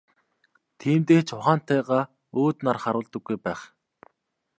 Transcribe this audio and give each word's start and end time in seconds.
Тиймдээ 0.79 1.21
ч 1.27 1.29
ухаантайгаа 1.37 2.03
өөд 2.41 2.57
нар 2.65 2.77
харуулдаггүй 2.83 3.37
байх. 3.45 3.61